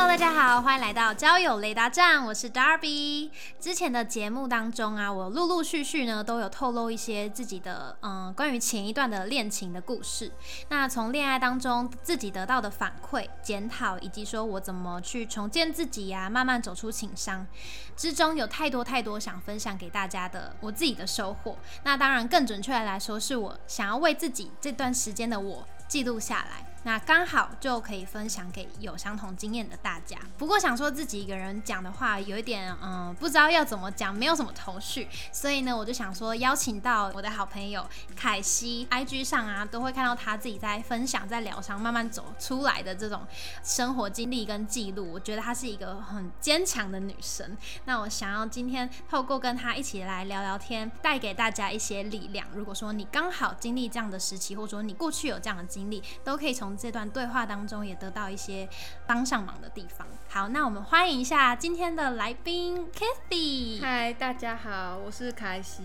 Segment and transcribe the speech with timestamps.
[0.00, 3.28] Hello，大家好，欢迎来到交友雷达站，我是 Darby。
[3.60, 10.32] 之前的节目当中啊，我陆陆续续呢都有透露一些自己的嗯关于前一段的恋情的故事。
[10.70, 17.46] 那从恋爱当中自己得到的反馈、检讨，以及说我怎么去重建自己呀，慢慢走出情伤
[17.94, 21.58] 之中，有太多太多想分享给大家的我自己的收获。
[21.84, 26.69] 那当然更准确的来说，是我想要为自己这段时间的我记录下来。
[26.82, 30.16] 那刚好就可以分享给有相同经验的大家。
[30.38, 43.26] 不过想说自己一个人讲的话，有一点嗯，不知道要怎么讲，没有什么头绪，所以呢，我就想说邀请到我的好朋友凯西，IG 上啊都会看到他自己在分享，在疗伤慢慢走出来的这种
[43.62, 45.12] 生活经历跟记录。
[45.12, 47.56] 我觉得她是一个很坚强的女生。
[47.84, 52.46] 那我想要今天透过跟她一起来聊聊天，带给大家一些力量。
[52.54, 58.68] 如果说你刚好经历这样的时期，或者说你过去有这样的经历，都可以从这段对话当中也得到一些
[59.06, 60.06] 帮上忙的地方。
[60.28, 63.80] 好，那我们欢迎一下今天的来宾 Kathy。
[63.80, 65.82] 嗨，大家好，我是凯西。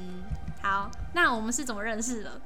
[0.66, 2.42] 好，那我们是怎么认识的？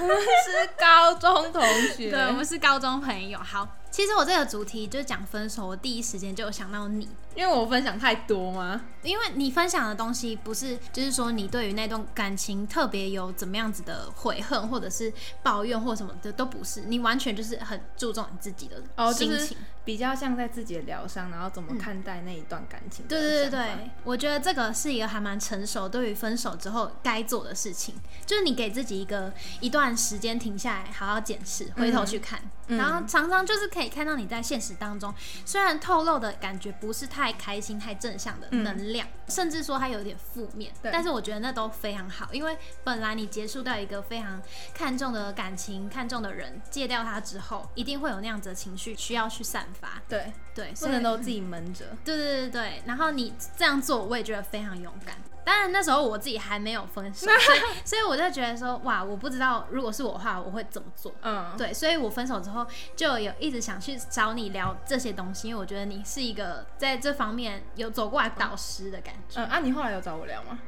[0.00, 1.60] 我们是高中同
[1.96, 2.06] 学。
[2.14, 3.36] 对，我们是高中朋友。
[3.40, 8.80] 好，其实我这个主题就是讲分手，我第一时间就有想到你，因为我分享太多吗？
[9.02, 16.82] 因为你分享的东西不是，就是说你对于那段感情特别有怎么样子的悔恨，或者是抱怨或什么的，都不是。
[16.82, 18.80] 你完全就是很注重你自己的
[19.12, 23.04] 心情，比较像在自己的疗伤，然后怎么看待那一段感情。
[23.08, 27.94] 对对对对，我觉得这个是一个还蛮成熟，对于分手之后该做的事情，
[28.26, 35.12] 就是你给自己一个一段时间停下来，好好检视，回头去看，然后常常就是可以看到你在现实当中，
[35.44, 44.40] 虽然透露的感觉不是太开心、太正向的能量，甚至说它有点负面，但是我觉得那都非常好，因为本来你结束掉一个非常
[44.72, 50.00] 看重的感情、看重的人，戒掉他之后，一定会有那样子的情绪需要去散发。
[50.08, 51.84] 对对，不能都自己闷着。
[52.04, 55.16] 对对对对，然后你这样做，我也觉得非常勇敢。
[55.44, 61.12] 当然那时候我自己还没有分手， 所以所以我就觉得说，哇，我不知道如果是我的话，我会怎么做。
[61.20, 62.66] 嗯，对，所以我分手之后后
[62.96, 69.40] 就有一直想去找你聊这些东西，因为我觉得你是一个在这方面有走过来导师的感觉。
[69.40, 70.58] 嗯，啊，你后来有找我聊吗？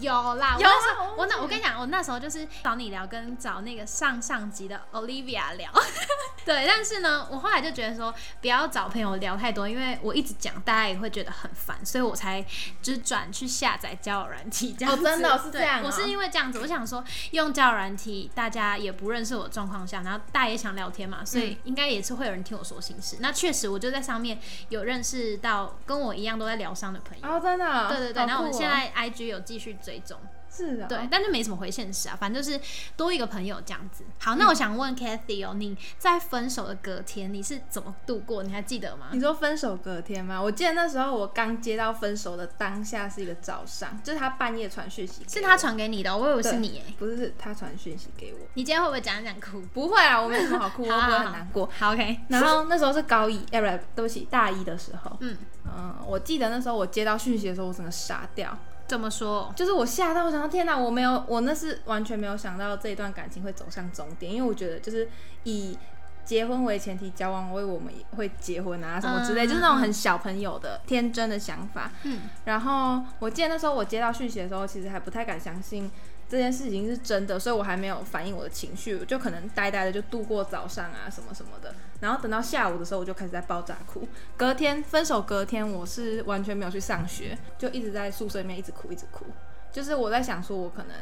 [0.00, 5.70] 有啦，我那时候我那我跟你讲，我那时候就是找你聊，跟找那个上上级的 Olivia 聊。
[6.44, 12.44] 对，但是呢，我后来就觉得说，不要找朋友聊太多，因为我一直讲，大家也会觉得很烦，所以我才
[12.82, 15.02] 就是转去下载交友软体这样子。
[15.02, 17.02] 真的是这样，我是因为这样子，我想说
[17.32, 23.16] 用交友软体，大家也不认识我的状况下，然后大家也想聊天嘛，所以应该也是会有人听我说心事。
[23.20, 24.38] 那确实，我就在上面
[24.68, 27.28] 有认识到跟我一样都在疗伤的朋友。
[27.28, 27.88] 哦，真的。
[27.88, 29.75] 对对对，然后我们现在 IG 有继续。
[29.82, 32.58] 追踪是的，对，但是没什么回现实啊，反正就是
[32.96, 34.04] 多一个朋友这样子。
[34.18, 38.42] 好，那我想问 Kathy 哦，你在分手的隔天你是怎么度过？
[38.42, 39.08] 你还记得吗？
[39.12, 40.40] 你说分手隔天吗？
[40.40, 48.40] 我记得那时候我刚接到分手的当下是一个早上，就是他半夜传讯息，是他传给你的，我以为是你哎，不是他传讯息给我。
[48.54, 49.60] 你今天会不会讲讲哭？
[49.74, 51.68] 不会啊，我没什么好哭， 我不会很难过。
[51.78, 52.20] 好 OK。
[52.28, 58.56] 然后那时候是高一，哎不对，对不起，大一的时候，嗯嗯，我记得那时候我接到讯息的时候，我整个傻掉。
[58.86, 59.52] 怎么说？
[59.56, 65.08] 就是我吓到，我想到天哪，我没有，我那是完全没有想到这一段感情会走向终点，因为我觉得就是
[65.44, 65.76] 以
[66.24, 71.90] 结婚为前提交往，为我们会结婚啊什么之类，就是那种很小朋友的天真的想法。
[72.04, 75.90] 嗯，然后我记得那时候我接到讯息的时候，其实还不太敢相信。
[76.28, 84.06] 这件事情是真的，所以我还没有反映我的情绪，就可能呆呆的就度过早上啊什么什么的，然后等到下午的时候，我就开始在爆炸哭。
[84.36, 89.24] 隔天分手，隔天我是完全没有去上学，就一直在宿舍里面一直哭，一直哭。
[89.72, 90.96] 就是我在想，说我可能，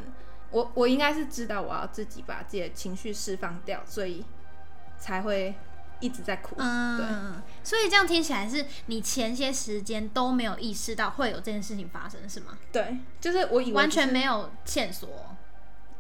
[0.50, 4.24] 我我应该是知道我要自己把自己的情绪释放掉，所以
[4.98, 5.54] 才会。
[6.00, 7.06] 一直在哭，嗯，对，
[7.62, 12.58] 所以这样听起来是你前些时间都没有意识到会有这件事情发生，是吗？
[12.72, 15.08] 对，就是我以为完全没有线索，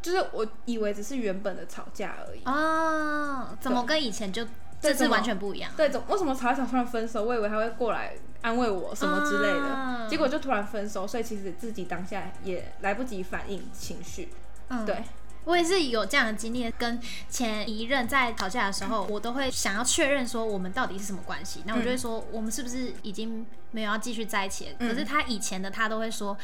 [0.02, 4.46] 就是我以为只是原本的吵架而已哦，怎么跟以前就
[4.92, 5.70] 这次完全不一样？
[5.76, 7.24] 对，怎为什么吵一吵突然分手？
[7.24, 14.28] 我以为他会过来安慰我什么之类的，结果就突然分手，所以其实自己当下也来不及反应情绪，
[14.68, 15.02] 嗯，对。
[15.44, 16.98] 我也是有这样的经历，跟
[17.28, 21.62] 前一任在吵架的时候，我都会想要确认说我们到底是什么关系。
[21.66, 23.44] 那我就会说我们是不是已经
[23.74, 24.72] 没有要继续在一起？
[24.78, 26.38] 可是他以前的他都会说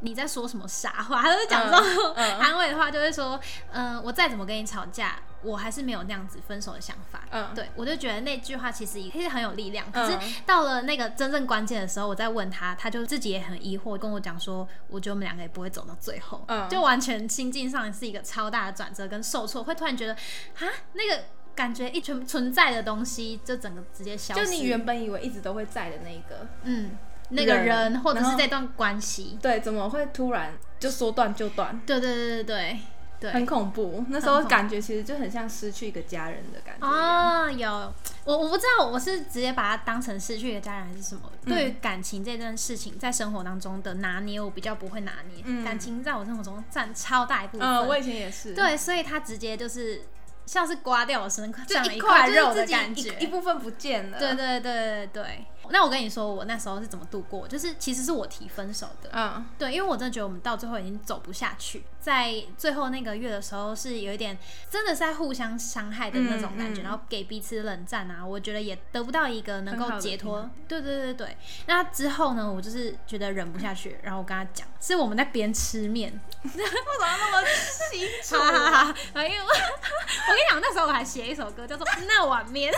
[0.00, 3.38] 你在说什么傻话，他都是讲这种 安慰的话，就会说
[3.72, 7.24] 嗯，我再怎么跟你吵架，我还是没有那样子分手的想法。
[7.32, 9.90] 嗯对我就觉得那句话其实也其实很有力量。
[9.90, 16.44] 可是嗯到了那个真正关键的时候，我再问他，他就自己也很疑惑，跟我讲说，我觉得我们两个也不会走到最后。
[16.46, 21.24] 嗯就完全心境上是一个超大的转折跟受挫，会突然觉得啊，那个
[21.56, 24.44] 感觉一存存在的东西，就整个直接消失。
[24.44, 26.90] 就你原本以为一直都会在的那个，嗯
[27.30, 31.80] 那个人，人或者是这段关系，对，怎么会突然就说断就断？
[31.84, 32.78] 对对对对对
[33.18, 33.32] 对。
[33.32, 36.86] 很恐怖，那时候感觉其实就很像失去一个家人的感觉。
[36.86, 37.92] 哦，有
[38.24, 41.22] 我我不知道我是直接把它当成失去一个家人还是什么。
[41.24, 45.42] 嗯对于感情这件事情，在生活当中的拿捏，我比较不会拿捏。
[45.46, 47.66] 嗯感情在我生活中占超大一部分。
[47.66, 50.02] 嗯，我以前也是，，对，所以他直接就是
[50.46, 53.14] 像是刮掉我身就上一一块肉的感觉。
[53.20, 54.18] 一一部分不见了。
[54.18, 55.46] 对对对对对。
[55.70, 57.46] 那我跟你说，我那时候是怎么度过？
[57.46, 59.10] 就是其实是我提分手的。
[59.12, 64.36] 嗯，对，因为我真的觉得我们到最后已经走不下去，在最后那个月的时候是有一点
[64.70, 70.48] 真的是在互相伤害的那种感觉，嗯嗯然后给彼此冷战啊，我觉得也得不到一个能够解脱。
[70.68, 71.36] 对对对对，
[71.66, 77.48] 那之后呢，我就是觉得忍不下去，然后我跟他讲，是我们在边吃面， 为什么那么
[77.90, 79.46] 清楚哈哈哈， 因为我
[80.28, 82.72] 我跟你讲，那时候我还写一首歌叫做《那碗面》。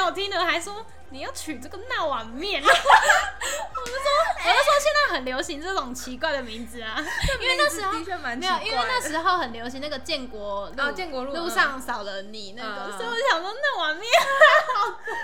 [0.00, 6.96] 友听了还说你要取这个那碗面， 我就说我就说现在很流行这种奇怪的名字啊，
[7.40, 14.08] 因为那时候的确蛮没有，因为那时候很流行那个建国路哦建国路路上少了你那个，所以我想说那碗面。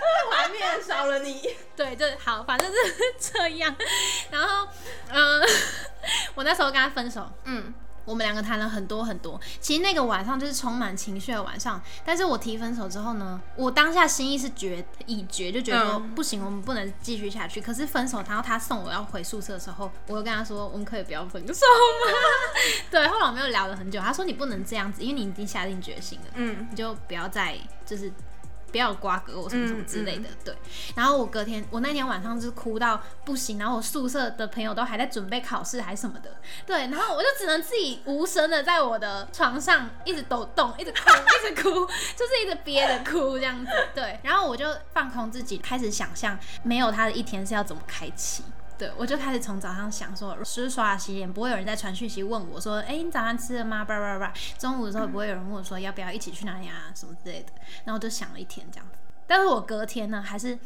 [0.02, 3.74] 那碗面少了你， 对，就好，反正是这样。
[4.30, 4.66] 然后，
[5.08, 5.42] 嗯、
[6.34, 7.72] 我那时候跟他分手，嗯，
[8.06, 9.38] 我们两个谈了很多很多。
[9.60, 11.82] 其实那个晚上就是充满情绪的晚上。
[12.04, 17.60] 但是我提分手之后呢，我当下心意是决已决，就觉得说、嗯不行，我们不能继续下去。
[17.60, 22.12] 可是分手，然后他送我要回宿舍的时候，我又跟他说，我们可以不要分手吗？
[22.90, 26.26] 对，后来我们又聊了很久，他说你不能这样子，因为你已经下定决心了。
[26.34, 28.12] 嗯，你就不要再就是
[28.76, 30.54] 不要瓜葛我什么什么之类嗯的，对。
[30.94, 36.30] 然后我隔天，我那天晚上就是哭到不行，然后我宿舍的朋友都还在准备考试还什么的，
[36.66, 36.88] 对。
[36.88, 44.20] 然后我就只能自己无声的在我的床上一直抖动，一直哭，一直哭，就是一直憋着哭这样子，对。
[44.22, 48.44] 然后我就放空自己，开始想象没有他的一天是要怎么开启。
[48.78, 53.84] 对，我就开始从早上想说，就是刷牙洗脸，不会有人在传讯息问我说，哎、你早上吃了吗？
[53.84, 54.32] 叭叭叭。
[54.58, 57.52] 中午的时候不会有人问我说要不要一起去哪里啊，什么之类的。
[57.84, 60.58] 然后我就想了一天这样子，但是我隔天呢，还是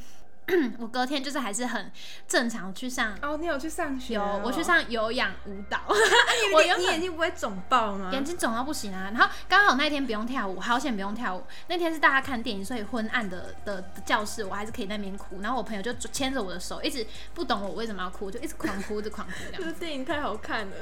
[0.78, 1.90] 我隔天就是还是很
[2.26, 4.42] 正常去上，哦，你有去上学有哦？
[4.44, 8.10] 我去上有氧舞蹈， 我你眼睛不会肿爆吗？
[8.12, 9.10] 眼睛肿到不行啊。
[9.12, 11.44] 然后刚好那天不用跳舞，好险不用跳舞。
[11.68, 15.40] 那天是大家看电影，所以昏暗的的的教室，我还是可以在那边哭。
[15.40, 19.62] 然后我朋友就牵着我的手，一直不懂我为什么要哭，就一直狂哭，一直狂哭这。
[19.64, 20.76] 个电影太好看了。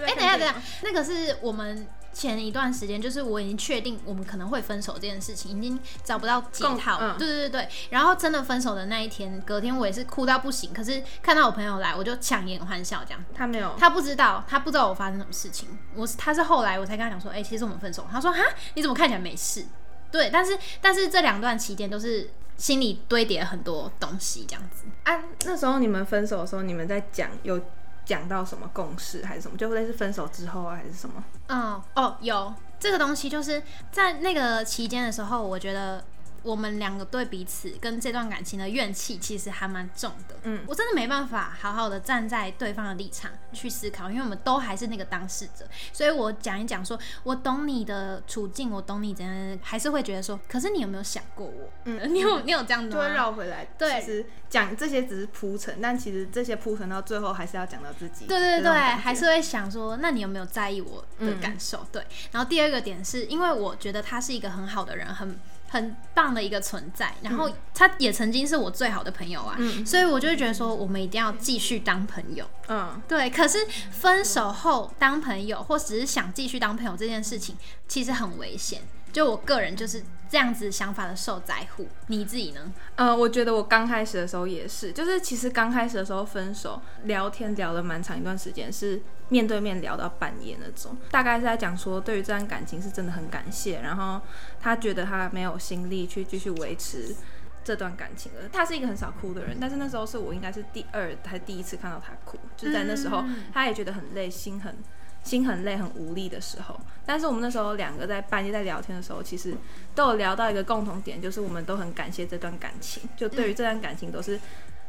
[0.00, 6.98] 哎哎、等一下，等一下，那个是我们前一段时间，就是我已经确定我们可能会分手这件事情，已经找不到解套。
[7.18, 7.68] 对对对对。
[7.90, 13.24] 然后真的分手的那一天，隔天我也是哭到不行，可是看到我朋友来，我就强颜欢笑这样。
[13.34, 15.68] 他没有，他不知道，他不知道我发生什么事情。
[15.94, 18.06] 我是他是后来我才跟他讲说，哎、其实我们分手。
[18.10, 18.42] 他说哈，
[18.74, 19.66] 你怎么看起来没事？
[20.10, 24.84] 对，但是但是这两段期间都是心里堆叠了很多东西这样子。
[25.04, 27.58] 啊，那时候你们分手的时候，你们在讲有
[28.04, 29.56] 讲到什么共识还是什么？
[29.56, 31.22] 就类似分手之后啊，还是什么？
[31.48, 36.04] 嗯，哦，有这个东西，就是在那个期间的时候，我觉得
[36.42, 40.36] 我们两个对彼此跟这段感情的怨气其实还蛮重的。
[40.44, 51.70] 嗯我真的没办法好好的站在对方的立场去思考，因为我们都还是那个当事者，所以我讲一讲说，我懂你的处境，我懂你怎样，还是会觉得说，可是你有没有想过我？
[51.84, 53.08] 嗯 你有你有这样的就会？
[53.12, 53.66] 绕回来。
[53.78, 58.26] 对其实讲这些只是铺陈，但其实这些铺陈到最后还是要讲到自己。
[58.26, 61.86] 对对对，还是会想说，那你有没有在意我的嗯感受？
[61.92, 62.04] 对。
[62.30, 65.38] 然后第二个点是因为我觉得他是一个很好的人，很
[65.72, 72.44] 很棒的一个存在，然后他也曾经是我最好的朋友啊，嗯所以我就会觉得说，我们一定要继续当朋友。
[72.68, 77.56] 嗯，对，可是分手后当朋友，或只是想继续当朋友这件事情，
[77.88, 78.82] 其实很危险。
[79.12, 82.72] 就我个人就是这样子想法的受灾户，你自己呢？
[82.96, 90.96] 呃，我觉得我刚开始的时候也是，就是其实刚开始的时候分手聊天聊了蛮长一段时间，是面对面聊到半夜那种。
[91.10, 94.20] 大概是在讲说，对于这段感情是真的很感谢，然后
[94.58, 97.14] 他觉得他没有心力去继续维持
[97.62, 98.48] 这段感情了。
[98.50, 104.74] 他是一个很少哭的人，但是那时候是我应该是第二还是第一次看到他哭，就在那时候嗯他也觉得很累，心很。
[105.22, 109.54] 心很累、很无力的时候，但是我们那时候两个在半夜在聊天的时候，其实
[109.94, 114.38] 都有聊到一个共同点，就是我们都很感谢这段感情，就对于这段感情都是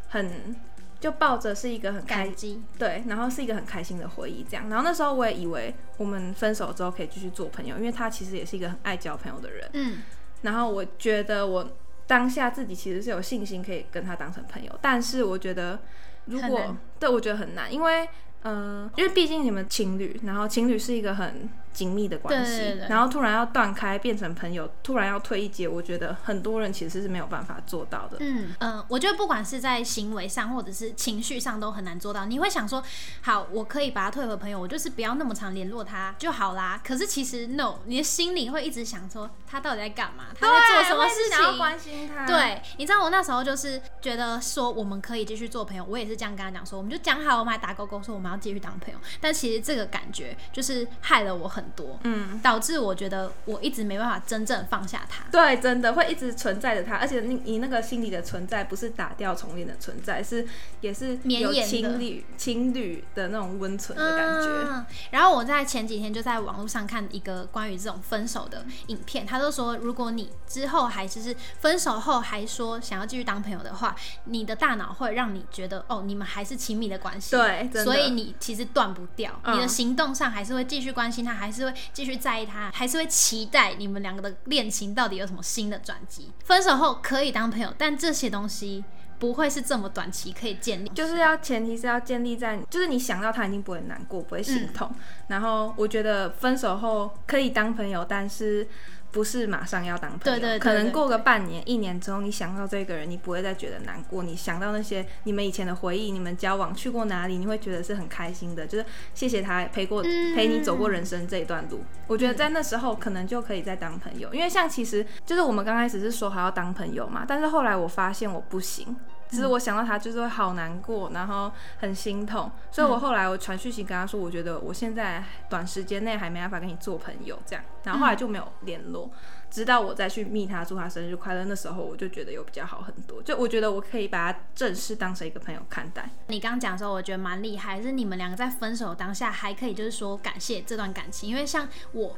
[0.10, 0.56] 很
[1.00, 4.70] 就抱着是一个很开心，对，然后是一个很开心的回忆这样。
[4.70, 9.70] 然后那时候我也以为我们分手之后可以继续做朋友，因为他其实也是一个很爱交朋友的人。
[9.74, 10.02] 嗯
[10.42, 11.70] 然后我觉得我
[12.06, 15.80] 当下自己其实是有信心可以跟他当成朋友，但是我觉得
[16.25, 18.08] 如果对我觉得很难，因为
[18.44, 28.18] 嗯、因为毕竟你们情侣，然后情侣是一个很紧密的关系，对对对然后突然要断开变成朋友，突然要退一阶，我觉得很多人其实是没有办法做到的。
[28.20, 32.25] 嗯呃，我觉得不管是在行为上或者是情绪上都很难做到。
[32.25, 32.82] 你会想说，
[33.22, 36.80] 好，我可以把他退回朋友，我就是不要那么常联络他就好啦。
[36.84, 40.25] 可是其实 no，你的心里会一直想说，他到底在干嘛？
[40.39, 41.58] 他在做什么会事想要情？
[41.58, 49.00] 关心他，对，你知道我那时候就是觉得说我们可以继续做朋友，我也是这样跟他讲说，我们就讲好，我们还打勾勾说我们要继续当朋友。
[49.20, 52.39] 但其实这个感觉就是害了我很多，嗯。
[52.41, 55.24] 导致我觉得我一直没办法真正放下他。
[55.32, 60.46] 对，真的会一直存在着他，而且你你那个心里的存在不是打掉重练的存在，是
[60.82, 64.48] 也是有绵延情侣情侣的那种温存的感觉。
[64.48, 64.86] 嗯。
[65.12, 77.32] 然后我在前几天就在网络上看一个关于这种分手的影片，他就说，如果你之后还是是分手后还说想要继续当朋友的话，你的大脑会让你觉得哦，你们还是亲密的关系。
[77.32, 86.32] 对所以你其实断不掉，嗯你的行动上还是会继续关心他，还是会继续在意他，还是会期待你们两个的恋情到底有什么新的转机。
[86.44, 88.84] 分手后可以当朋友，但这些东西
[89.20, 90.90] 不会是这么短期可以建立。
[90.90, 94.90] 就是要前提是要建立在，就是你想到他已经不会难过，不会心痛。
[94.92, 98.68] 嗯然后我觉得分手后可以当朋友，但是
[99.13, 104.24] 不是马上要当朋友，对对对对可能过个半年、一年之后，你想到这个人，你不会再觉得难过。
[104.24, 111.84] 你想到那些你们以前的回忆，你们交往去过哪里，你会觉得是很开心的，就是谢谢他陪过、嗯陪你走过人生这一段路。
[112.08, 118.96] 我觉得在那时候可能就可以再当朋友，因为像其实就是我们刚开始是说好要当朋友嘛，但是后来我发现我不行。
[119.34, 129.10] 只是我想到他，就是会好难过，然后很心痛，所以我后来我传讯息跟他说，我觉得我现在短时间内还没办法跟你做朋友，这样，然后后来就没有联络，
[129.50, 136.08] 直到我再去密他，祝他生日快乐，那时候我就觉得有比较好很多，就我觉得我可以把他正式当成一个朋友看待。
[136.28, 142.16] 你刚刚讲的时候，我觉得蛮厉害，是你们两个在分手当下还可以就是说感谢这段感情，因为像我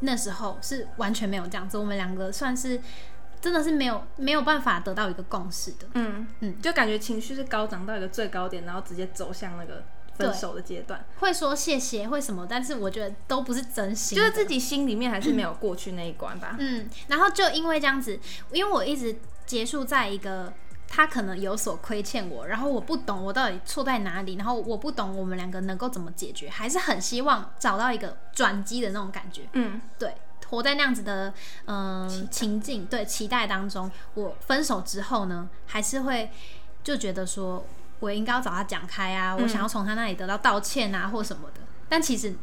[0.00, 2.80] 那时候是完全没有这样子，我们两个算是
[3.40, 5.86] 真的是没有没有办法得到一个共识的。
[5.94, 9.82] 嗯嗯嗯，就感觉情绪是高涨到一个最高点，然后直接走向那个
[10.16, 16.56] 分手的阶段，会说谢谢，会什么，但是我觉得都不是真心，就是自己心里面还是没有过去那一关吧。
[16.58, 18.18] 嗯，然后就因为这样子，
[18.52, 19.16] 因为我一直
[19.46, 20.52] 结束在一个
[20.86, 29.42] 他可能有所亏欠我，然后我不懂我到底错在哪里，然后我不懂我们两个能够怎么解决，还是很希望找到一个转机的那种感觉。
[29.54, 30.14] 嗯，对，
[30.50, 31.32] 活在那样子的
[31.64, 36.30] 嗯、呃情境，对期待当中，我分手之后呢，还是会
[36.84, 37.64] 就觉得说
[38.00, 41.60] 我应该要找他讲开啊，我想要从他那里得到道歉啊，或什么的。
[41.88, 42.34] 但其实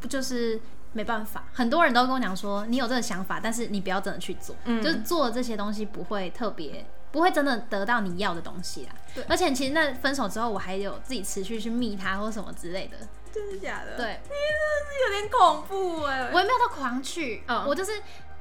[0.00, 0.60] 不就是
[0.92, 4.82] 没办法，很多人都跟我讲说，你有这个想法，但是你不要真的去做，嗯。
[4.82, 6.86] 就是做这些东西不会特别。
[7.12, 8.92] 不会真的得到你要的东西啦，
[9.26, 12.98] 而且其实那分手之后，我还有自己持续去密他或什么之类的，
[13.36, 14.20] 真的假的？，对，
[15.04, 17.92] 有点恐怖哎、我也没有到狂去，嗯我就是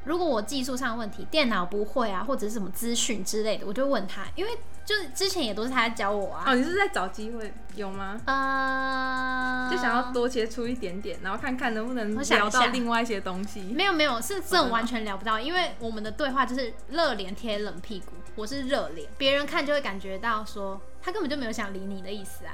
[0.06, 4.52] 如果我技术上的问题，电脑不会啊，或者是什么资讯之类的，我就问他，因为
[4.86, 8.22] 就是之前也都是他在教我啊，哦，你是在找机会有吗？
[8.26, 13.62] 呃，就想要多接触一点点，然后看看能不能想聊到另外一些东西。
[13.62, 22.54] 没有没有，是这种完全聊不到，因为我们的对话就是热脸贴冷屁股，我是热脸，别人看就会感觉到说他根本就没有想理你的意思啊。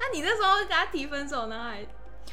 [0.00, 1.86] 那、你那时候跟他提分手，呢还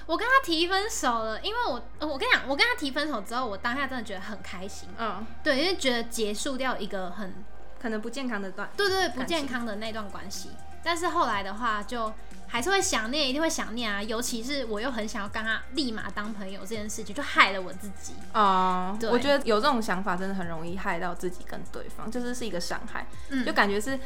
[0.05, 7.33] 我跟他提分手了，因为我呃我跟你讲，我跟他提分手之后，我当下真的觉得很开心，嗯，对，因为觉得结束掉一个很
[7.81, 8.69] 可能不健康的段。
[8.77, 10.49] 对对对，不健康的那段关系。
[10.83, 12.13] 但是后来的话，就
[12.47, 14.01] 还是会想念，一定会想念啊。
[14.01, 18.13] 尤其是我又很想要跟他立马当朋友这件事情，就害了我自己。
[18.33, 23.99] 哦、对我觉得有这种想法真的很容易害到自己跟对方，就是是一个伤害，嗯就感觉是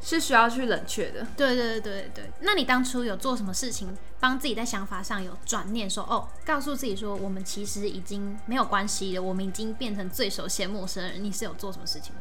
[0.00, 1.26] 是需要去冷却的。
[1.36, 2.32] 对对对对对。
[2.40, 11.22] 那你当初有做什么事情，帮自己在想法上有转念说，哦，告诉自己说，我们其实已经没有关系了，我们已经变成最熟悉的陌生人。
[11.22, 12.20] 你是有做什么事情吗？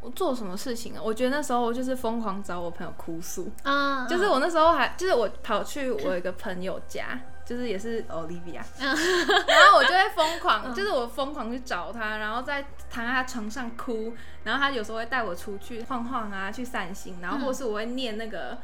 [0.00, 1.00] 我做什么事情啊？
[1.00, 18.58] 我觉得那时候我就是疯狂找我朋友哭诉，啊、就是我那时候还就是我跑去我有一个朋友家，就是也是 Olivia，然后我就会疯狂，就是我疯狂去找他，然后在躺在他床上哭，然后他有时候会带我出去晃晃啊，去散心，然后或是我会念那个。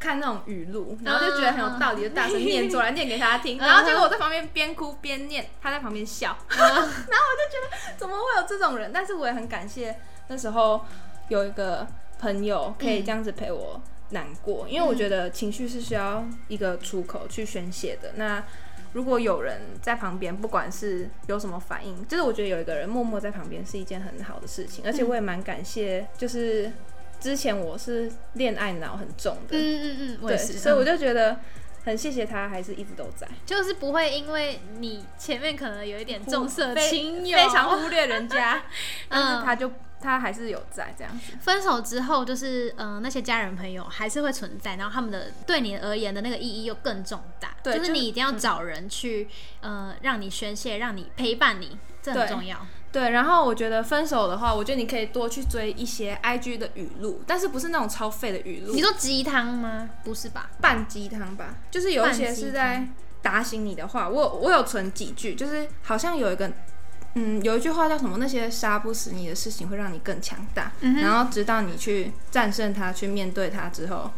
[0.00, 3.58] 看那种语录，然后就觉得很有道理，就大声念出来，念给他听。
[3.58, 6.34] 然后结果我在旁边边哭边念，他在旁边笑。
[6.48, 8.90] 然后我就觉得怎么会有这种人？
[8.94, 9.94] 但是我也很感谢
[10.28, 10.82] 那时候
[11.28, 11.86] 有一个
[12.18, 13.78] 朋友可以这样子陪我
[14.10, 18.12] 难过，因为我觉得情绪是需要一个出口去宣泄的。
[18.16, 18.42] 那
[18.92, 26.72] 如果有人在旁边，不管是有什么反应，就是我觉得有一个人默默在旁边是一件很好的事情，而且我也蛮感谢，就是
[27.20, 30.86] 之前我是恋爱脑很重的，嗯嗯嗯，我对，也是，所以我嗯。
[30.86, 31.38] 就觉得
[31.84, 38.62] 很谢谢他，还是一直都在，就是不会因为你前面可能有一点重色非轻友，非常忽略人家，
[39.08, 39.38] 但嗯。
[39.38, 41.32] 是他就他还是有在这样子。
[41.40, 47.54] 分手之后，就是嗯、呃那些家人朋友还是会存在，然后他们的对你而言的那个意义又更重大。
[47.62, 49.28] 对就是你一定要找人去，
[49.60, 52.66] 呃，让你宣泄，让你陪伴你，这很重要。
[52.92, 59.88] 对，然后我觉得分手的话，我觉得你可以多去追一些 IG 的语录，但是不是那种超废的语录，你说鸡汤吗？
[60.02, 60.50] 不是吧？
[60.60, 62.88] 半鸡汤吧，就是有一些是在
[63.22, 64.08] 打醒你的话。
[64.08, 66.50] 我我有存几句，就是好像有一个，
[67.14, 68.18] 嗯，有一句话叫什么？
[68.18, 70.72] 那些杀不死你的事情会让你更强大。
[70.80, 74.10] 嗯然后直到你去战胜它，去面对它之后，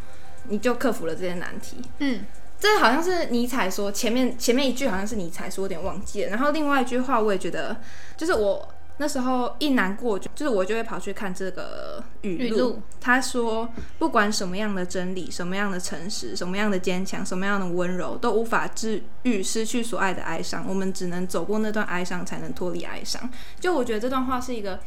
[0.49, 1.81] 你就克服了这些难题。
[1.99, 2.25] 嗯，
[2.59, 6.29] 这好像是尼采说，前面前面一句好像是尼采说，有点忘记了。
[6.29, 7.77] 然后另外一句话我也觉得，
[8.15, 12.55] 就是我那时候一难过，就就是我就会跑去看这个语录。
[12.55, 20.65] 语录他说，不管什么样的真理，什么样的诚实，什么样的坚强，什么样的温柔，都无法治愈失去所爱的哀伤。
[20.67, 23.29] 我们只能走过那段哀伤，才能脱离哀伤。
[23.59, 24.79] 就我觉得这段话是一个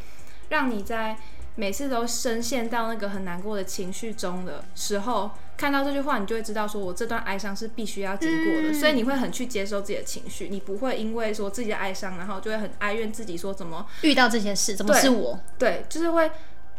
[0.51, 1.17] 让你在
[1.57, 15.41] 每次都深陷到那个很难过的情绪中的时候，看到这句话，你就会知道，说我这段哀伤是必须要经过的，嗯所以你会很去接受自己的情绪，你不会因为说自己的哀伤，然后就会很哀怨自己，说怎么遇到这些事，怎么是我？
[15.59, 16.31] 对，就是会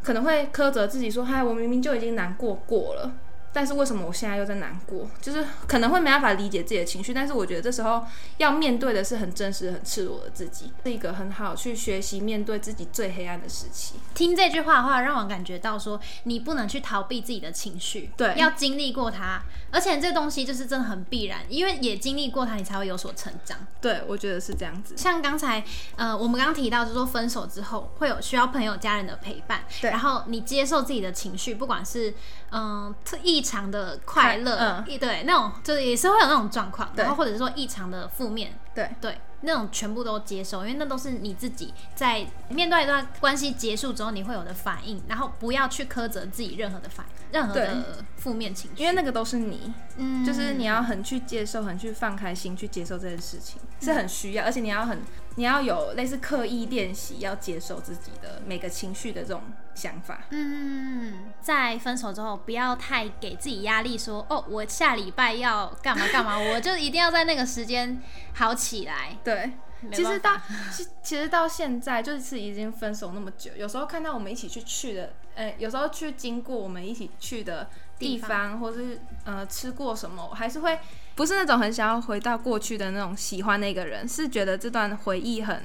[0.04, 3.12] 可能会苛责自己说，嗨，我明明就已经难过过了。
[3.54, 5.10] 但是为什么我现在又在难过？
[5.22, 8.06] 就是可能会没办法理解自己的情绪，但是我觉得这时候
[8.38, 13.96] 要面对的是很真实、很赤裸的自己，是一个很好去学习面对自己最黑暗的时期。
[14.14, 23.58] 听这句话的话，让我感觉到说，你不能去逃避自己的情绪，对要经历过它，而且这东西就是真的很必然，因为也经历过它，你才会有所成长。
[23.82, 24.96] 对，我觉得是这样子。
[24.98, 25.64] 像刚才
[25.96, 32.14] 呃，我们刚刚提到，就是说分手之后会有需要朋友、家人的陪伴，对然后你接受自己的情绪，不管是
[32.52, 34.84] 嗯、特异常的快乐，嗯。
[34.88, 38.90] 一对那种就是也是会有那种状况，然后或者是说异常的负面，对。
[39.02, 55.02] 对，那种全部都接受，因为那都是你自己在面对一段关系结束之后你会有的反应，然后不要去苛责自己任何的反任何的负面情绪，因为那个都是你，嗯就是你要很去接受，很去放开心去接受这件事情，是很需要，而且你要很，
[55.38, 59.42] 你要有类似刻意练习，要接受自己的每个情绪的这种
[59.76, 60.24] 想法。
[60.32, 68.02] 嗯，在分手之后，不要太给自己压力说，哦，我下礼拜要干嘛干嘛，我就一定要在那个时间
[68.34, 69.16] 好起来。
[69.24, 69.52] 对，
[69.94, 77.70] 其实到其其实到现在就是已经分手那么久，有时候看到我们一起去去的，呃，有时候去经过我们一起去的
[78.00, 80.80] 地地方，或是呃吃过什么，我还是会
[81.18, 85.62] 不是那种很想要回到过去的那种喜欢那个人，是觉得这段回忆很，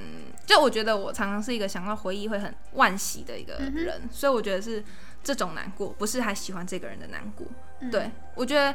[0.47, 4.83] 就我觉得我常常是一个想到回忆会很惋惜的一个嗯人，所以我觉得是
[5.23, 7.47] 这种难过，不是还喜欢这个人的难过。
[7.81, 8.75] 嗯对，我觉得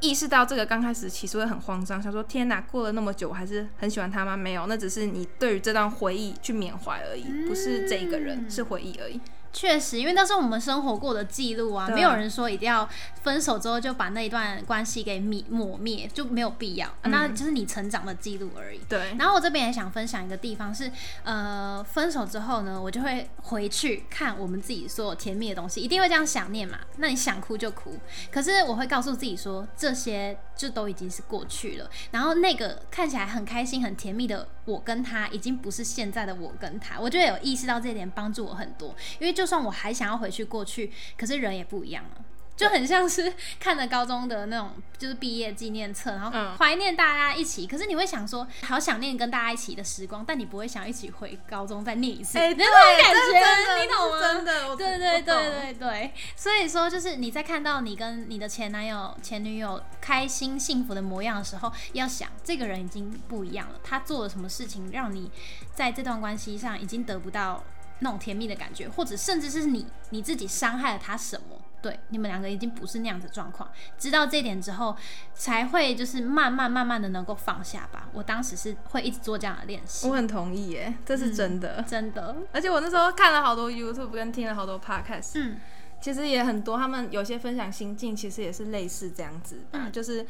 [0.00, 4.36] 意识到这个刚开始其实会很慌张，想说天哪，过了那么久，我还是很喜欢他吗？
[4.36, 9.20] 没有，那只是你对于这段回忆去缅怀而已，不是这一个人，是回忆而已。
[9.56, 12.86] 确实，因为那是我们生活过的记录啊，没有人说一定要
[13.22, 18.78] 分手之后就把那一段关系给泯抹灭，就没有必要、啊那就是你成长的记录而已。
[18.86, 20.92] 对，然后我这边也想分享一个地方是，
[21.22, 26.78] 呃，分手之后呢，我就会回去看我们自己所有甜蜜的东西，一定会这样想念嘛。
[26.98, 27.98] 那你想哭就哭，
[28.30, 31.88] 可是我会告诉自己说，这些就都已经是过去了。
[32.10, 37.00] 然后那个看起来很开心、很甜蜜的我跟他，已经不是现在的我跟他。
[37.00, 38.94] 我觉得有意识到这一点，帮助我很多。
[39.18, 42.25] 因为就算我还想要回去过去，可是人也不一样了。
[42.56, 47.66] 就很像是看了高中的那种，就是毕业纪念册，然后嗯怀念大家一起。
[47.66, 54.20] 可是你会想说，好想念跟大家一起的时光，但你不会想一起回高中再念一次，哎那种感觉，你懂吗？
[54.20, 65.30] 真的，我对对对对对，所以说就是你在看到你跟你的前男友、前女友开心幸福的模样的时候，要想这个人已经不一样了，他做了什么事情让你
[65.74, 67.62] 在这段关系上已经得不到
[67.98, 71.55] 那种甜蜜的感觉，或者甚至是你你自己伤害了他什么。
[71.82, 74.96] 对，你们两个已经不是那样子的状况，知道这一点之后，
[75.34, 78.08] 才会就是慢慢慢慢的能够放下吧。
[78.12, 81.82] 我当时是会一直做这样的练习我，很同意耶，这是真的。
[81.82, 85.60] 真的，而且我那时候看了好多 YouTube 跟听了好多 Podcast，嗯，
[86.00, 90.26] 其实也很多，他们有些分享心境，其实也是类似这样子吧，嗯就是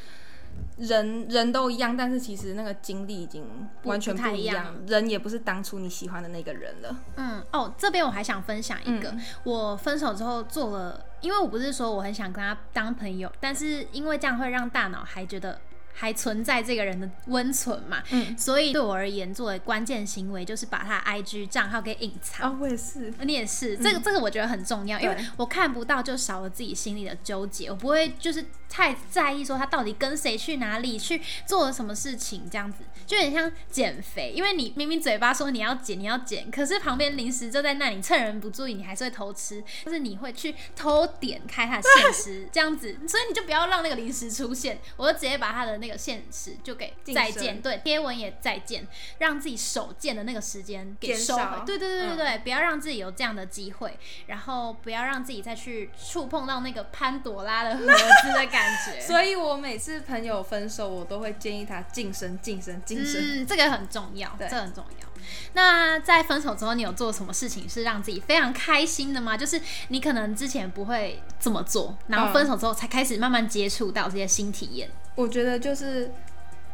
[0.79, 3.45] 人人都一样，但是其实那个经历已经
[3.85, 6.97] 完全不一样，人也不是当初你喜欢的那个人了。
[7.17, 15.59] 嗯，哦，这边我还想分享一个，嗯我分手之后做了，因为我不是说我很想跟他当朋友，但是因为这样会让大脑还觉得
[15.99, 22.51] 还存在这个人的温存嘛，嗯，所以对我而言做的关键行为就是把他 IG 账号给隐藏。
[22.51, 23.13] 啊，我也是。
[23.23, 48.87] 你也是，这个这个我觉得很重要，因为我看不到就少了自己心里的纠结，我不会就是太在意说他到底跟谁去哪里去做了什么事情，这样子就有点像减肥，因为你明明嘴巴说你要减你要减，可是旁边零食就在那里，趁人不注意你还是会偷吃，就是你会去偷点开他的现实这样子，所以你就不要让那个零食出现，我就直接把他的那个现实就给再见，对，贴文也再见，
[49.19, 59.01] 让自己手贱的那个时间给收回少，对对对对嗯对，不要让自己有这样的机会，然后不要让自己再去触碰到那个潘朵拉的盒子的感觉。
[59.05, 63.43] 所以我每次朋友分手，我都会建议他晋升、晋升、晋升。
[63.43, 65.07] 嗯，这个很重要，对这个很重要。
[65.55, 69.37] 那在分手之后，你有做什么事情是让自己非常开心的吗？
[69.37, 74.91] 就是你可能之前不会这么做，然后嗯分手之后才开始慢慢接触到这些新体验。
[75.15, 76.13] 我觉得就是，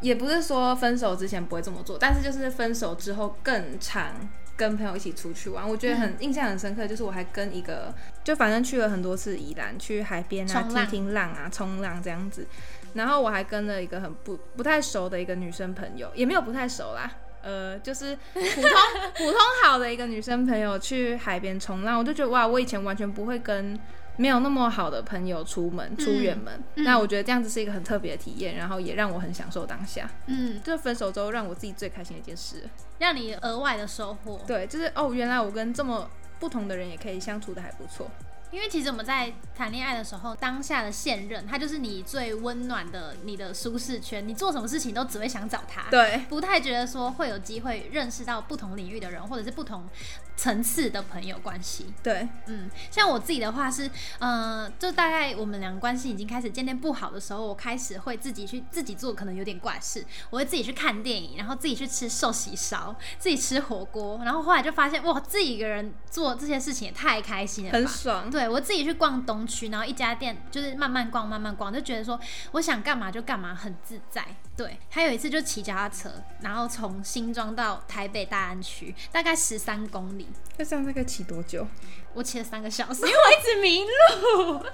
[0.01, 5.67] 也不是说分手之前不会这么做，但是就是分手之后更常跟朋友一起出去玩。
[5.67, 12.45] 我觉得很、印象很深刻，就是我还跟一个，就反正去了很多次宜兰，去海边啊、听听浪啊、冲浪这样子。
[12.93, 17.11] 然后我还跟了一个很不不太熟的一个女生朋友，也没有不太熟啦。
[17.43, 18.71] 呃，就是普通
[19.15, 23.77] 普通好的一个女生朋友去海边冲浪，我就觉得哇，我以前完全不会跟
[24.15, 26.53] 没有那么好的朋友出门出远门。
[26.75, 30.09] 嗯那我觉得这样子是一个很特别的体验，然后也让我很享受当下。
[30.27, 32.63] 嗯，就分手之后，让我自己最开心的一件事。
[32.99, 34.39] 让你额外的收获。
[34.47, 38.09] 对，就是哦，原来我跟这么不同的人也可以相处的还不错。
[38.53, 45.89] 因为其实我们在谈恋爱的时候，当下的现任他就是你最温暖的你的舒适圈，你做什么事情都只会想找他。
[45.89, 49.89] 对，不太觉得说会有机会认识到不同领域的人，或者是不同
[50.37, 51.91] 层次的朋友关系。
[52.03, 53.89] 对，嗯，像我自己的话是，
[54.19, 68.29] 呃，就大概我们两个关系已经开始渐渐不好的时候，我开始会自己去自己做可能有点怪事，我会自己去看电影，然后自己去吃寿喜烧，自己吃火锅，然后后来就发现哇，自己一个人做这些事情也太开心了吧，很爽。
[68.29, 72.19] 对我自己去逛东区，然后一家店就是慢慢逛，慢慢逛，就觉得说
[72.51, 74.25] 我想干嘛就干嘛，很自在。
[74.55, 80.27] 对，还有一次就骑脚踏车，然后从新庄到台北大安区，大概十三公里，
[80.57, 81.67] 那这样大概骑多久？
[82.13, 84.65] 我骑了三个小时，因为我一直迷路，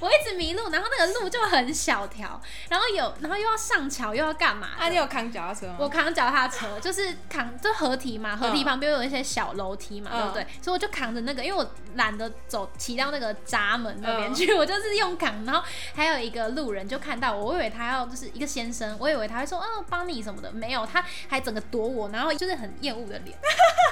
[0.00, 4.84] 我一直迷路，然后那个路就很小条，然后有，然后又要上桥，又要干嘛的？
[4.84, 5.76] 啊，你有扛脚踏车吗？
[5.78, 10.46] 我扛脚踏车，就是扛，就合体嘛，合体嗯旁边有一些小楼梯嘛，嗯对不对？
[10.60, 15.44] 所以我就扛着那个，因为我懒得走骑到那个闸门那边嗯去，我就是用扛。
[15.44, 15.62] 然后
[15.94, 23.38] 还有一个路人就看到我，我以为他要就是一个先生，我以为他会说嗯帮你什么的，没有，他还整个躲我，然后就是很厌恶的脸。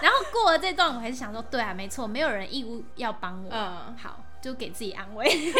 [0.02, 3.50] 然后过了这段，我还是想说，对啊，没错，没有人义务要帮我。
[3.50, 5.52] 嗯好，就给自己安慰， 反正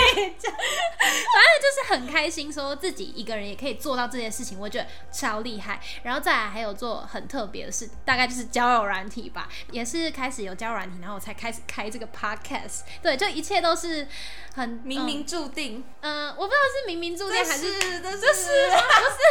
[1.60, 5.80] 就是很开心，说自己一个人也可以做到这件事情，我觉得超厉害。
[6.02, 12.80] 然后再来还有做很特别的事，大概就是交友软体吧，也是开始有交友软体，然后我才开始开这个 podcast。
[13.02, 14.06] 对，就一切都是
[14.54, 18.14] 很冥冥注定，嗯、呃我不知道是冥冥注定还是就是不是，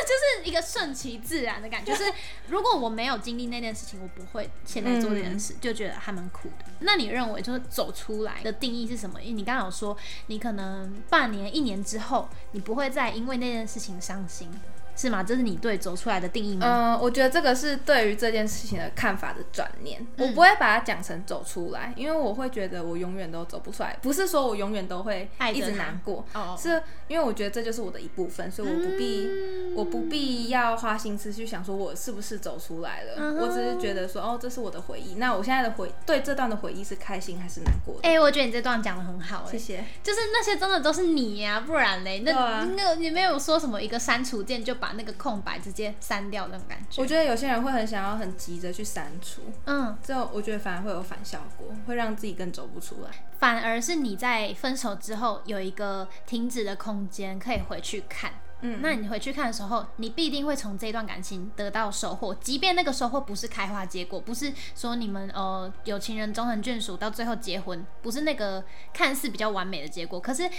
[0.05, 1.95] 就是一个顺其自然的感觉。
[1.95, 2.11] 就是
[2.47, 6.65] 如果我没有经历那件事情，我不会现在做这件事，就觉得还蛮酷的。
[6.79, 9.21] 那你认为就是走出来的定义是什么？
[9.37, 9.95] 你刚好说，
[10.25, 14.49] 你可能半年、一年之后，你不会再因为那件事情伤心，
[14.97, 15.23] 是吗？
[15.23, 16.65] 这是你对走出来的定义吗？
[16.67, 20.01] 嗯，我觉得这个是对于这件事情的看法的转念。
[20.17, 23.95] 嗯我不会把它讲成走出来，因为我会觉得我永远都走不出来。
[24.01, 33.13] 不是说我永远都会一直难过，哦是因为我觉得这就是我的一部分，所以我不必、嗯我不必要花心思去想说我是不是走出来了。
[33.17, 35.15] 嗯我只是觉得说哦，这是我的回忆。
[35.15, 38.07] 那我现在的回对这段的回忆是开心还是难过的？
[38.07, 39.85] 哎、我觉得你这段讲的很好、哎谢，谢。
[40.01, 47.01] 就是那些真的都是你呀、不然嘞，那、啊那你没有说什么一个删除键就把那个空白直接删掉那种感觉。
[47.01, 53.11] 我觉得有些人会很想要很急着去删除，嗯，这我觉得反而会有反效果，会让自己更走不出来。
[53.39, 58.31] 反而是你在分手之后有一个停止的空间，可以回去看。
[58.61, 70.49] 嗯，那你回去看的时候，你必定会从这段感情得到收获，即便那个收获不是开花结果，不是说你们呃有情人终成眷属到最后结婚，不是那个看似比较完美的结果，可是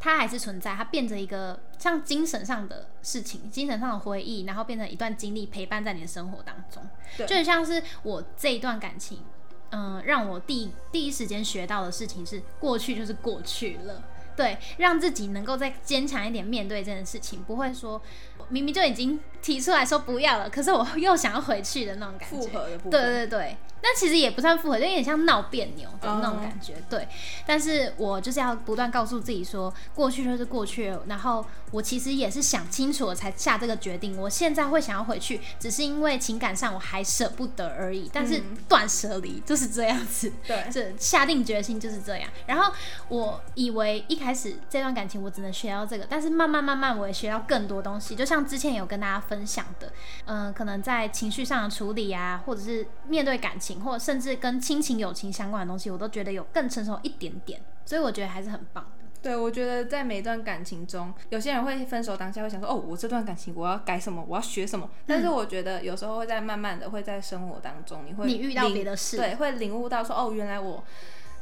[0.00, 6.82] 它还是存在，它变成一个像精神上的事情，精神上的回忆，然后变成一段经历陪伴在你的生活当中，
[7.16, 9.22] 对就很像是我这一段感情。
[9.70, 14.02] 嗯，让我第第一时间学到的事情是，过去就是过去了。
[14.34, 18.00] 对，让自己能够再坚强一点面对这件事情，不会说
[18.48, 22.36] 明明就已经提出来说不要了，可是我又想要回去的那种感觉。
[22.36, 22.90] 复合的部分。
[22.90, 26.74] 对对对，那其实也不算复合，就有点像闹别扭的那种感觉。
[26.88, 27.06] 对，
[27.46, 34.16] 但是我就是要不断告诉自己说，过去就是过去了，然后我其实也是想清楚了才下这个决定。
[34.18, 38.10] 我现在会想要回去，只是因为情感上我还舍不得而已。
[38.12, 42.28] 但是断舍离就是这样子，对，这下定决心就是这样。
[42.46, 42.72] 然后
[43.08, 48.16] 我以为一开始这段感情我只能学到这个，但是慢慢慢慢我也学到更多东西。
[48.16, 49.92] 就像之前有跟大家分享的，
[50.24, 57.60] 嗯，可能在情绪上的处理啊，或者是面对感情，或者甚至跟亲情友情相关的东西，我都觉得有更成熟一点点。
[57.84, 58.90] 所以我觉得还是很棒。
[59.22, 64.88] 对，我觉得在每一段感情中，有些人会分手当下会想说，哦，我这段感情我要改什么，我要学什么。
[65.06, 70.82] 但是我觉得有时候会在慢慢的会在生活当中，你会你遇到别的事，对，会领悟到说，哦，原来我。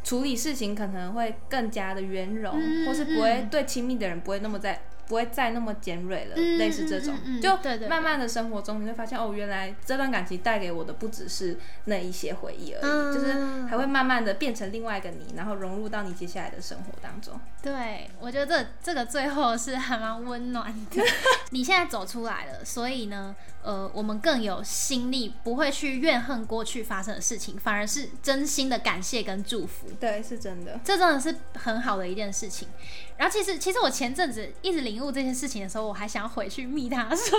[0.05, 2.53] 处理事情可能会更加的圆融，
[2.87, 4.81] 或是不会对亲密的人不会那么在。
[5.07, 13.33] 不会再那么尖锐了，类似这种，就慢慢的生活中你会发现，哦，原来这段感情带给我的不只是那一些回忆而已，就是
[13.67, 17.41] 还会慢慢的变成另外一个你，然后融入到你接下来的生活当中。
[17.63, 21.03] 对，我觉得这这个最后是还蛮温暖的。
[21.51, 29.89] 你现在走出来了，所以呢，呃，我们更有心力，不会去怨恨过去发生的事情，反而是真心的感谢跟祝福。
[29.99, 32.69] 对，是真的，这真的是很好的一件事情。
[33.17, 37.39] 然后其实，其实我前阵子一直领悟这件事情的时候，我还想要回去密他说：“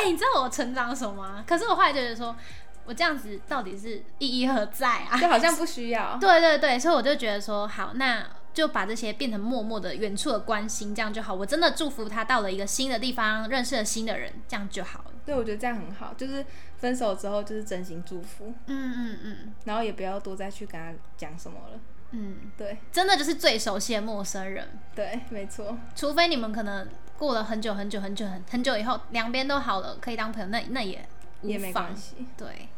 [0.00, 2.36] 哎，你知道我成长什么吗？”可是我后来觉得说，
[2.84, 5.18] 我这样子到底是意义何在啊？
[5.18, 6.16] 就好像不需要。
[6.20, 11.34] 对对对，所以我就觉得说，好，那就把这些变成默默的、远处的关心，这样就好。
[11.34, 15.10] 我真的祝福他到了一个新的地方，认识了新的人，这样就好了。
[15.24, 16.44] 对，我觉得这样很好，就是
[16.78, 18.54] 分手之后就是真心祝福。
[18.66, 21.80] 嗯嗯嗯，然后也不要多再去跟他讲什么了。
[22.18, 24.66] 嗯，对，真的就是最熟悉的陌生人。
[24.94, 25.76] 对，没错。
[25.94, 31.06] 除非你们可能过了很久很久很久很很久以后，两边都好了，可以当朋友，那那也
[31.42, 32.26] 也没关系。
[32.38, 32.70] 对，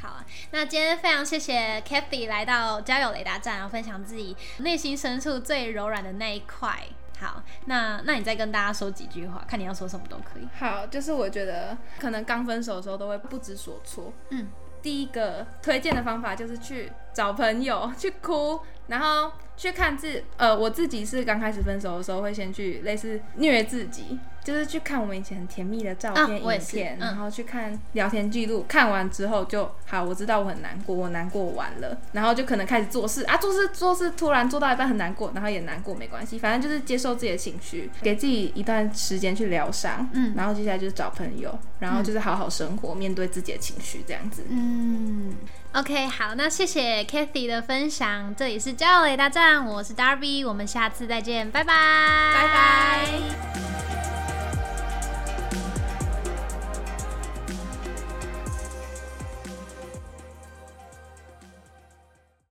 [0.00, 6.80] 好啊，那今天非常谢谢 Kathy 来到交友雷达站，然后分享自己内心深处最柔软的那一块。
[7.20, 10.48] 好，那那你再跟大家说几句话，看你要说什么都可以。
[10.58, 14.14] 好，就是我觉得可能刚分手的时候都会不知所措。
[14.30, 14.48] 嗯。
[14.80, 24.18] 第一个推荐的方法就是去找朋友去哭，然后去看自呃，我自己是刚开始分手的时候会先去类似虐自己。
[24.44, 28.64] 就是去看我们以前很甜蜜的照片、影片，然后去看聊天记录。
[28.66, 40.08] 看完之后就好，我知道我很难过，我难过完了，然后就可能开始做事啊，做事做事，突然做到一半很难过，然后也难过，没关系，反正就是接受自己的情绪，给自己一段时间去疗伤。
[40.14, 44.42] 嗯，然后接下来就是找朋友，然后就是好好生活，面对自己的情绪，这样子。
[44.48, 45.34] 嗯
[45.74, 51.74] ，OK，好，那谢谢 Kathy 的分享，这里是交雷大战，我是 Darby，我们下次再见，拜拜，
[52.34, 54.27] 拜拜。